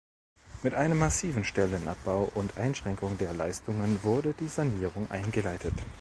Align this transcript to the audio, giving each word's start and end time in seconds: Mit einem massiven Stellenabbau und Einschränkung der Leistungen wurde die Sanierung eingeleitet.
Mit 0.63 0.73
einem 0.73 0.97
massiven 0.97 1.43
Stellenabbau 1.43 2.31
und 2.33 2.57
Einschränkung 2.57 3.19
der 3.19 3.35
Leistungen 3.35 4.01
wurde 4.03 4.33
die 4.33 4.47
Sanierung 4.47 5.11
eingeleitet. 5.11 5.75